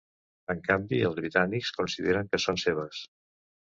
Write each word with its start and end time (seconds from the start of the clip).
En 0.53 0.61
canvi, 0.69 1.01
els 1.09 1.19
britànics 1.21 1.71
consideren 1.81 2.33
que 2.33 2.43
són 2.47 2.59
seves. 2.67 3.03